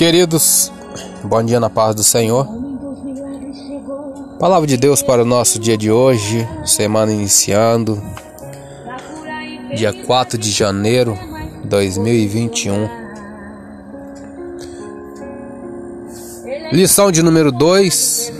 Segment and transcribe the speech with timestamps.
[0.00, 0.72] Queridos,
[1.22, 2.48] bom dia na paz do Senhor.
[4.38, 8.02] Palavra de Deus para o nosso dia de hoje, semana iniciando,
[9.76, 11.18] dia 4 de janeiro
[11.60, 12.88] de 2021.
[16.72, 18.32] Lição de número 2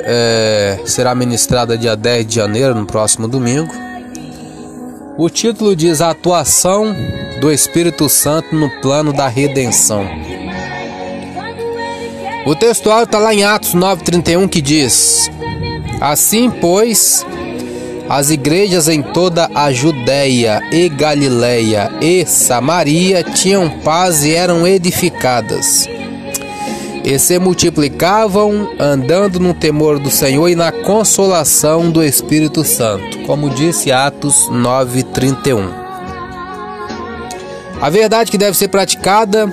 [0.00, 3.85] é, será ministrada dia 10 de janeiro, no próximo domingo.
[5.18, 6.94] O título diz A atuação
[7.40, 10.06] do Espírito Santo no plano da redenção.
[12.44, 15.30] O textual está lá em Atos 9,31 que diz:
[16.02, 17.24] Assim, pois,
[18.08, 25.88] as igrejas em toda a Judéia e Galiléia e Samaria tinham paz e eram edificadas
[27.06, 33.48] e se multiplicavam, andando no temor do Senhor e na consolação do Espírito Santo, como
[33.48, 35.70] disse Atos 9:31.
[37.80, 39.48] A verdade que deve ser praticada,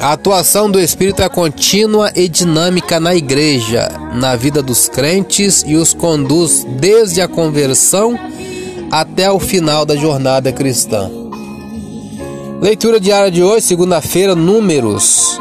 [0.00, 5.76] a atuação do Espírito é contínua e dinâmica na igreja, na vida dos crentes e
[5.76, 8.18] os conduz desde a conversão
[8.90, 11.08] até o final da jornada cristã.
[12.60, 15.38] Leitura diária de hoje, segunda-feira, Números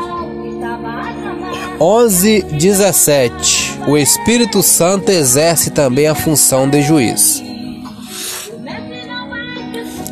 [1.79, 3.81] 11, 17.
[3.87, 7.43] O Espírito Santo exerce também a função de juiz.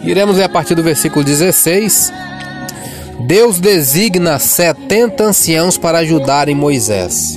[0.03, 2.13] Iremos ler a partir do versículo 16.
[3.21, 7.36] Deus designa 70 anciãos para ajudarem Moisés.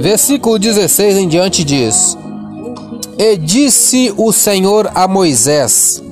[0.00, 2.18] Versículo 16 em diante diz:
[3.16, 6.02] E disse o Senhor a Moisés: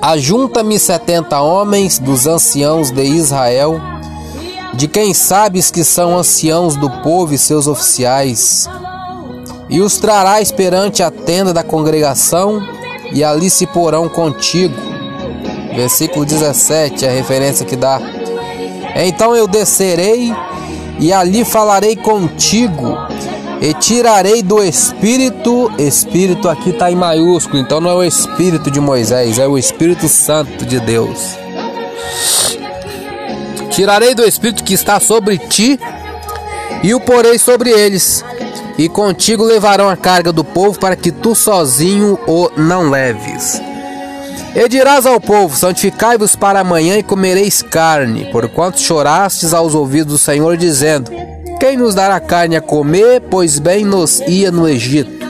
[0.00, 3.78] Ajunta-me setenta homens dos anciãos de Israel
[4.74, 8.68] de quem sabes que são anciãos do povo e seus oficiais,
[9.68, 12.62] e os trarás perante a tenda da congregação,
[13.12, 14.74] e ali se porão contigo.
[15.74, 18.00] Versículo 17, a referência que dá.
[18.96, 20.32] Então eu descerei
[20.98, 22.96] e ali falarei contigo,
[23.60, 28.80] e tirarei do Espírito, Espírito aqui está em maiúsculo, então não é o Espírito de
[28.80, 31.36] Moisés, é o Espírito Santo de Deus
[33.78, 35.78] Tirarei do Espírito que está sobre ti
[36.82, 38.24] e o porei sobre eles.
[38.76, 43.62] E contigo levarão a carga do povo para que tu sozinho o não leves.
[44.52, 50.18] E dirás ao povo: Santificai-vos para amanhã e comereis carne, porquanto chorastes aos ouvidos do
[50.18, 51.12] Senhor, dizendo:
[51.60, 55.27] Quem nos dará carne a comer, pois bem nos ia no Egito?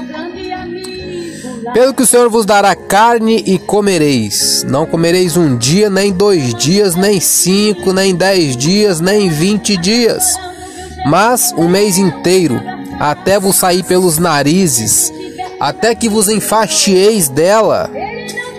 [1.78, 4.64] Pelo que o Senhor vos dará carne e comereis.
[4.64, 10.34] Não comereis um dia, nem dois dias, nem cinco, nem dez dias, nem vinte dias,
[11.06, 12.60] mas um mês inteiro,
[12.98, 15.12] até vos sair pelos narizes,
[15.60, 17.88] até que vos enfaixeis dela,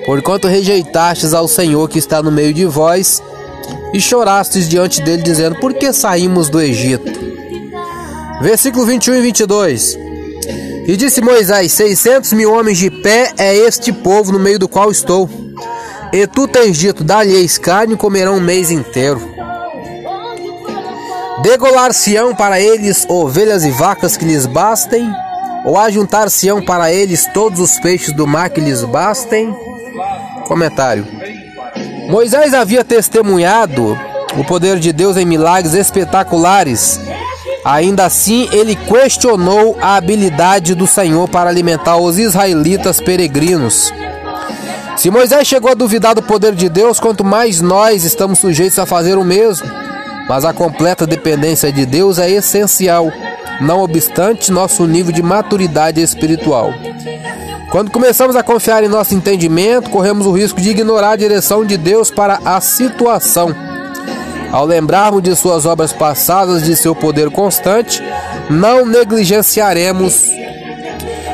[0.06, 3.22] porquanto rejeitastes ao Senhor que está no meio de vós,
[3.94, 7.12] e chorastes diante dele, dizendo: Por que saímos do Egito?
[8.42, 10.10] Versículo 21 e 22.
[10.90, 14.90] E disse Moisés: Seiscentos mil homens de pé é este povo no meio do qual
[14.90, 15.30] estou.
[16.12, 19.22] E tu tens dito: Dá-lhes carne e comerão um mês inteiro.
[21.44, 25.08] Degolar-se-ão para eles ovelhas e vacas que lhes bastem,
[25.64, 29.56] ou ajuntar-se-ão para eles todos os peixes do mar que lhes bastem?
[30.48, 31.06] Comentário:
[32.10, 33.96] Moisés havia testemunhado
[34.36, 37.00] o poder de Deus em milagres espetaculares
[37.64, 43.94] Ainda assim, ele questionou a habilidade do Senhor para alimentar os israelitas peregrinos.
[44.96, 48.86] Se Moisés chegou a duvidar do poder de Deus, quanto mais nós estamos sujeitos a
[48.86, 49.70] fazer o mesmo.
[50.28, 53.12] Mas a completa dependência de Deus é essencial,
[53.60, 56.74] não obstante nosso nível de maturidade espiritual.
[57.72, 61.78] Quando começamos a confiar em nosso entendimento, corremos o risco de ignorar a direção de
[61.78, 63.69] Deus para a situação
[64.52, 68.02] ao lembrarmos de suas obras passadas, de seu poder constante,
[68.50, 70.30] não negligenciaremos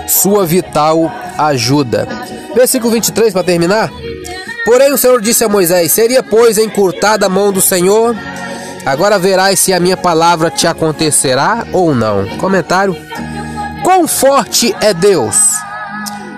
[0.07, 2.07] sua vital ajuda.
[2.55, 3.91] Versículo 23 para terminar.
[4.65, 8.15] Porém o Senhor disse a Moisés: Seria, pois, encurtada a mão do Senhor?
[8.85, 12.25] Agora verás se a minha palavra te acontecerá ou não.
[12.37, 12.95] Comentário:
[13.83, 15.35] Quão forte é Deus?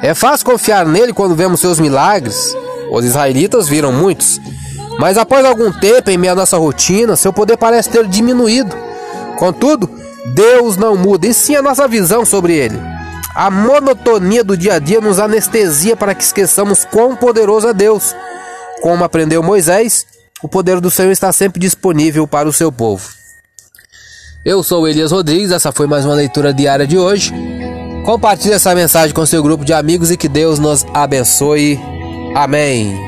[0.01, 2.56] É fácil confiar nele quando vemos seus milagres.
[2.91, 4.39] Os israelitas viram muitos,
[4.99, 8.75] mas após algum tempo, em meio à nossa rotina, seu poder parece ter diminuído.
[9.38, 9.89] Contudo,
[10.33, 12.79] Deus não muda, e sim a nossa visão sobre ele.
[13.35, 18.15] A monotonia do dia a dia nos anestesia para que esqueçamos quão poderoso é Deus.
[18.81, 20.07] Como aprendeu Moisés,
[20.41, 23.07] o poder do Senhor está sempre disponível para o seu povo.
[24.43, 27.33] Eu sou Elias Rodrigues, essa foi mais uma leitura diária de hoje.
[28.05, 31.79] Compartilhe essa mensagem com seu grupo de amigos e que Deus nos abençoe.
[32.33, 33.06] Amém.